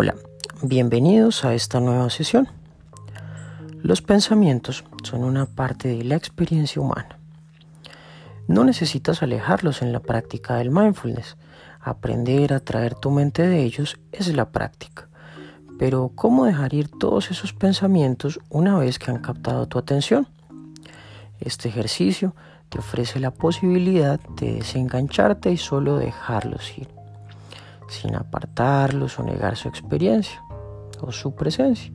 [0.00, 0.14] Hola,
[0.62, 2.46] bienvenidos a esta nueva sesión.
[3.82, 7.18] Los pensamientos son una parte de la experiencia humana.
[8.46, 11.36] No necesitas alejarlos en la práctica del mindfulness.
[11.80, 15.08] Aprender a traer tu mente de ellos es la práctica.
[15.80, 20.28] Pero ¿cómo dejar ir todos esos pensamientos una vez que han captado tu atención?
[21.40, 22.36] Este ejercicio
[22.68, 26.86] te ofrece la posibilidad de desengancharte y solo dejarlos ir,
[27.88, 30.42] sin apartarlos o negar su experiencia
[31.00, 31.92] o su presencia.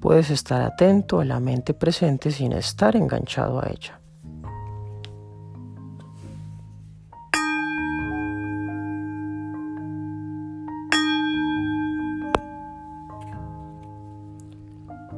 [0.00, 4.00] Puedes estar atento a la mente presente sin estar enganchado a ella.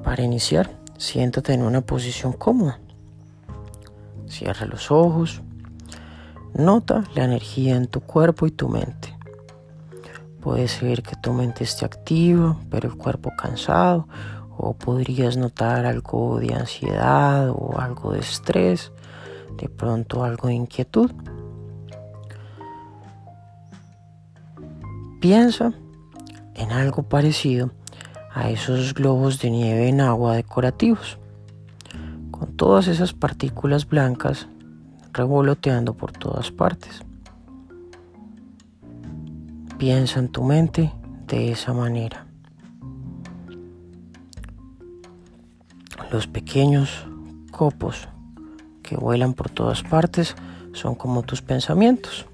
[0.02, 2.80] Para iniciar, siéntate en una posición cómoda.
[4.27, 5.42] Cierra los ojos.
[6.55, 9.20] Nota la energía en tu cuerpo y tu mente.
[10.40, 14.08] Puede ser que tu mente esté activa, pero el cuerpo cansado,
[14.56, 18.92] o podrías notar algo de ansiedad o algo de estrés,
[19.58, 21.10] de pronto algo de inquietud.
[25.20, 25.72] Piensa
[26.54, 27.70] en algo parecido
[28.32, 31.19] a esos globos de nieve en agua decorativos
[32.30, 34.48] con todas esas partículas blancas
[35.12, 37.02] revoloteando por todas partes.
[39.81, 40.92] Piensa en tu mente
[41.27, 42.27] de esa manera.
[46.12, 47.06] Los pequeños
[47.50, 48.06] copos
[48.83, 50.37] que vuelan por todas partes
[50.75, 52.27] son como tus pensamientos.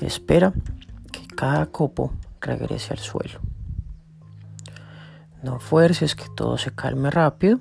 [0.00, 0.52] Espera
[1.12, 3.38] que cada copo regrese al suelo.
[5.44, 7.60] No fuerces que todo se calme rápido.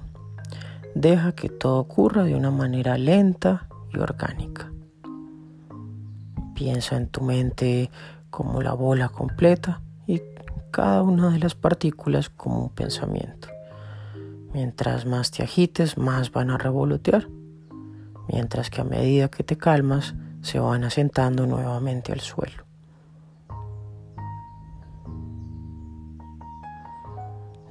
[0.95, 4.71] Deja que todo ocurra de una manera lenta y orgánica.
[6.55, 7.89] Piensa en tu mente
[8.29, 10.21] como la bola completa y
[10.71, 13.47] cada una de las partículas como un pensamiento.
[14.53, 17.27] Mientras más te agites, más van a revolotear,
[18.27, 22.63] mientras que a medida que te calmas, se van asentando nuevamente al suelo.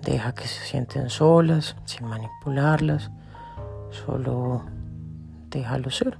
[0.03, 3.11] Deja que se sienten solas, sin manipularlas.
[3.91, 4.63] Solo
[5.51, 6.19] déjalo ser.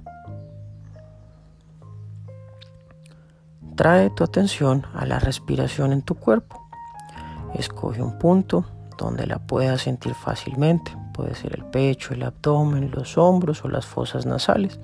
[3.75, 6.67] Trae tu atención a la respiración en tu cuerpo.
[7.53, 8.65] Escoge un punto
[8.97, 10.91] donde la puedas sentir fácilmente.
[11.13, 14.79] Puede ser el pecho, el abdomen, los hombros o las fosas nasales.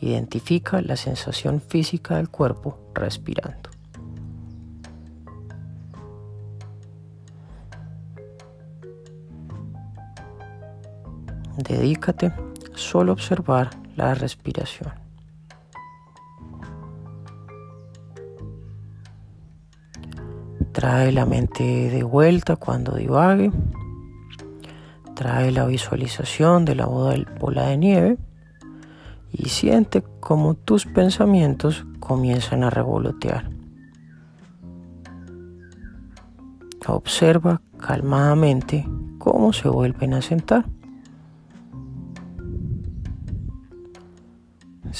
[0.00, 3.70] Identifica la sensación física del cuerpo respirando.
[11.56, 12.32] Dedícate
[12.74, 14.92] solo observar la respiración.
[20.72, 23.52] Trae la mente de vuelta cuando divague.
[25.14, 28.18] Trae la visualización de la bola de nieve
[29.30, 33.50] y siente como tus pensamientos comienzan a revolotear.
[36.86, 38.86] Observa calmadamente
[39.18, 40.64] cómo se vuelven a sentar.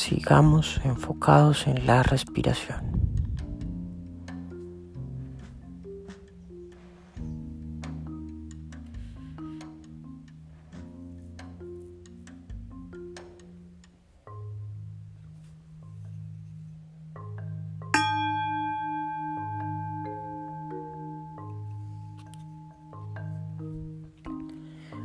[0.05, 2.93] Sigamos enfocados en la respiración.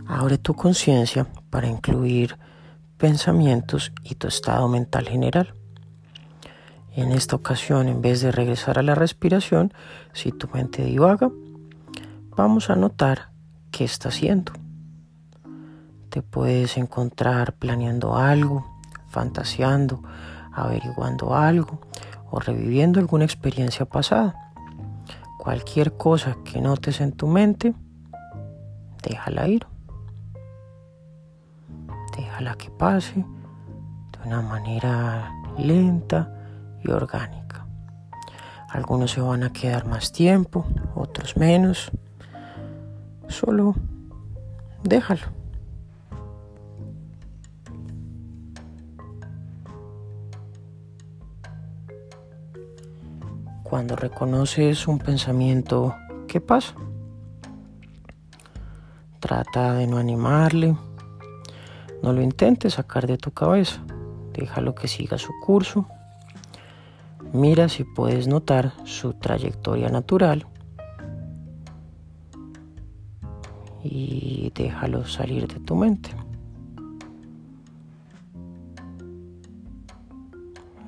[0.05, 2.37] Abre tu conciencia para incluir
[2.99, 5.53] pensamientos y tu estado mental general.
[6.95, 9.73] En esta ocasión, en vez de regresar a la respiración,
[10.11, 11.31] si tu mente divaga,
[12.35, 13.29] vamos a notar
[13.71, 14.51] qué está haciendo.
[16.09, 18.67] Te puedes encontrar planeando algo,
[19.07, 20.03] fantaseando,
[20.51, 21.79] averiguando algo
[22.29, 24.51] o reviviendo alguna experiencia pasada.
[25.37, 27.73] Cualquier cosa que notes en tu mente,
[29.01, 29.65] déjala ir
[32.39, 36.33] déjala que pase de una manera lenta
[36.81, 37.65] y orgánica.
[38.69, 40.65] Algunos se van a quedar más tiempo,
[40.95, 41.91] otros menos.
[43.27, 43.75] Solo
[44.83, 45.27] déjalo.
[53.63, 55.93] Cuando reconoces un pensamiento,
[56.27, 56.73] ¿qué pasa?
[59.19, 60.75] Trata de no animarle
[62.01, 63.83] no lo intentes sacar de tu cabeza.
[64.33, 65.87] Déjalo que siga su curso.
[67.33, 70.47] Mira si puedes notar su trayectoria natural
[73.83, 76.09] y déjalo salir de tu mente.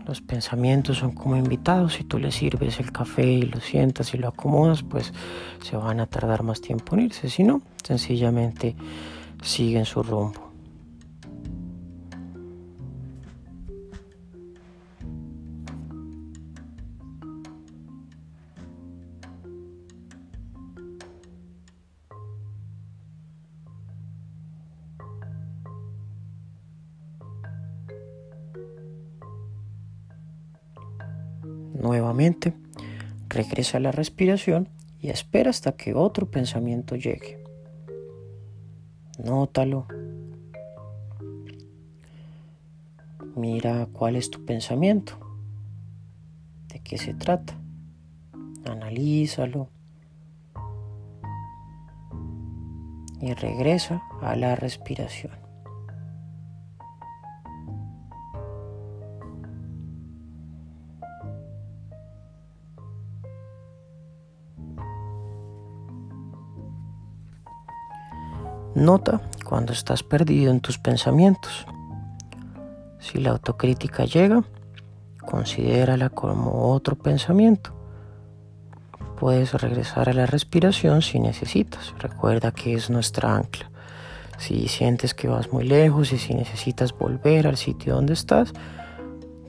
[0.06, 4.18] Los pensamientos son como invitados, si tú les sirves el café y lo sientas y
[4.18, 5.14] lo acomodas, pues
[5.62, 8.75] se van a tardar más tiempo en irse, si no, sencillamente
[9.42, 10.50] siguen su rumbo.
[31.73, 32.53] Nuevamente,
[33.29, 34.69] regresa a la respiración
[35.00, 37.44] y espera hasta que otro pensamiento llegue.
[39.23, 39.88] Nótalo.
[43.35, 45.18] Mira cuál es tu pensamiento.
[46.68, 47.56] ¿De qué se trata?
[48.65, 49.69] Analízalo.
[53.19, 55.50] Y regresa a la respiración.
[68.75, 71.65] Nota cuando estás perdido en tus pensamientos.
[73.00, 74.44] Si la autocrítica llega,
[75.19, 77.73] considérala como otro pensamiento.
[79.19, 81.94] Puedes regresar a la respiración si necesitas.
[82.00, 83.69] Recuerda que es nuestra ancla.
[84.38, 88.53] Si sientes que vas muy lejos y si necesitas volver al sitio donde estás,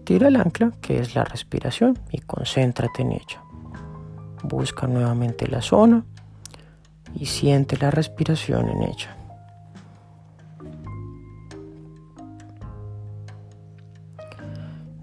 [0.04, 3.42] tira el ancla, que es la respiración, y concéntrate en ella.
[4.42, 6.04] Busca nuevamente la zona
[7.14, 9.16] y siente la respiración en ella.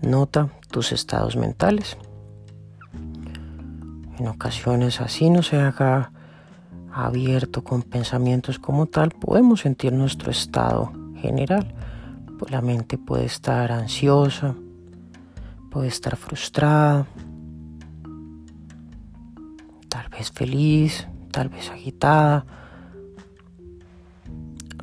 [0.01, 1.97] Nota tus estados mentales.
[4.17, 6.11] En ocasiones así no se haga
[6.91, 11.73] abierto con pensamientos como tal, podemos sentir nuestro estado general.
[12.49, 14.55] La mente puede estar ansiosa,
[15.69, 17.05] puede estar frustrada,
[19.89, 21.07] tal vez feliz,
[21.39, 22.45] tal vez agitada.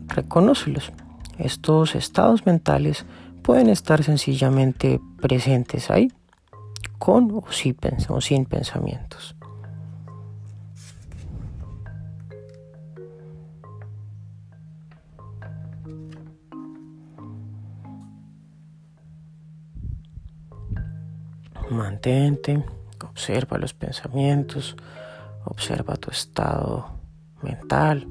[0.06, 0.91] Reconócelos.
[1.37, 3.05] Estos estados mentales
[3.43, 6.11] pueden estar sencillamente presentes ahí,
[6.99, 9.37] con o, sin pensamientos.
[21.70, 22.64] Mantente,
[23.03, 24.75] observa los pensamientos,
[25.46, 26.87] observa tu estado
[27.43, 28.06] mental,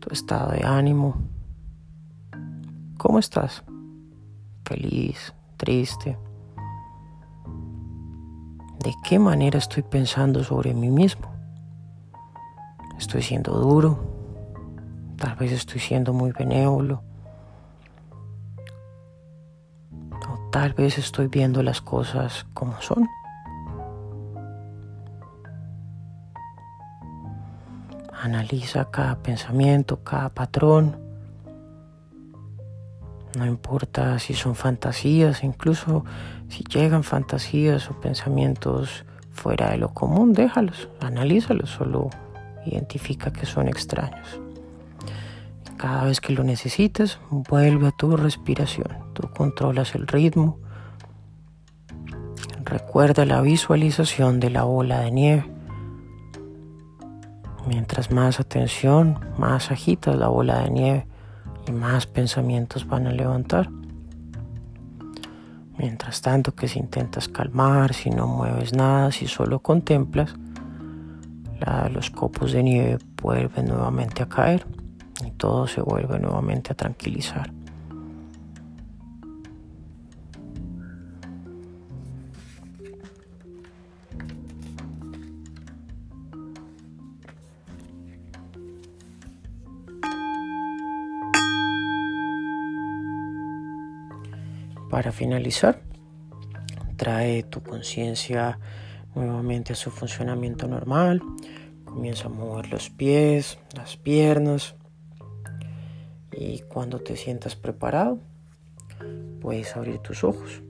[0.00, 1.16] tu estado de ánimo.
[2.96, 3.62] ¿Cómo estás?
[4.68, 6.18] feliz, triste.
[8.84, 11.26] ¿De qué manera estoy pensando sobre mí mismo?
[12.98, 13.98] ¿Estoy siendo duro?
[15.16, 17.02] Tal vez estoy siendo muy benévolo.
[20.30, 23.08] O tal vez estoy viendo las cosas como son.
[28.20, 31.08] Analiza cada pensamiento, cada patrón
[33.36, 36.04] no importa si son fantasías, incluso
[36.48, 42.10] si llegan fantasías o pensamientos fuera de lo común, déjalos, analízalos, solo
[42.66, 44.40] identifica que son extraños.
[45.76, 48.88] Cada vez que lo necesites, vuelve a tu respiración.
[49.12, 50.58] Tú controlas el ritmo.
[52.64, 55.57] Recuerda la visualización de la ola de nieve.
[57.68, 61.06] Mientras más atención, más agitas la bola de nieve
[61.70, 63.68] más pensamientos van a levantar.
[65.76, 70.34] Mientras tanto que si intentas calmar, si no mueves nada, si solo contemplas,
[71.92, 74.66] los copos de nieve vuelven nuevamente a caer
[75.26, 77.52] y todo se vuelve nuevamente a tranquilizar.
[94.90, 95.82] Para finalizar,
[96.96, 98.58] trae tu conciencia
[99.14, 101.22] nuevamente a su funcionamiento normal.
[101.84, 104.74] Comienza a mover los pies, las piernas.
[106.32, 108.18] Y cuando te sientas preparado,
[109.40, 110.62] puedes abrir tus ojos.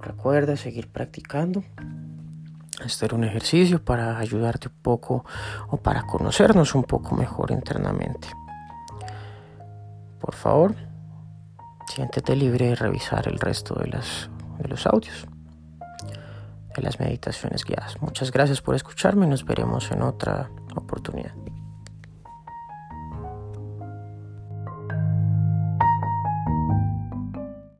[0.00, 1.64] Recuerda seguir practicando.
[2.84, 5.24] Este era un ejercicio para ayudarte un poco
[5.68, 8.28] o para conocernos un poco mejor internamente.
[10.26, 10.74] Por favor,
[11.86, 14.28] siéntete libre de revisar el resto de, las,
[14.58, 15.26] de los audios
[16.76, 18.00] de las meditaciones guiadas.
[18.02, 19.26] Muchas gracias por escucharme.
[19.26, 21.32] Nos veremos en otra oportunidad.